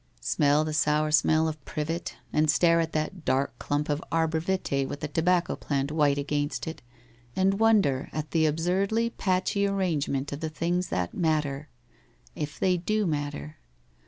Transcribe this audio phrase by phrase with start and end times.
[0.33, 4.83] —'smell the sour smell of privet, and stare at that dark clump of arbour vitae
[4.87, 6.81] with the tobacco plant white against it,
[7.35, 11.69] and wonder at the absurdly patchy arrangement of the things that matter—
[12.35, 13.57] if they do matter?